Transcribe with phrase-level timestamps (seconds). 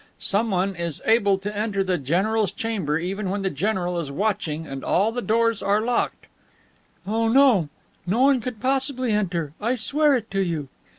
[0.17, 4.83] Someone is able to enter the general's chamber even when the general is watching and
[4.83, 6.25] all the doors are locked.'"
[7.05, 7.69] "Oh, no.
[8.07, 9.53] No one could possibly enter.
[9.61, 10.69] I swear it to you."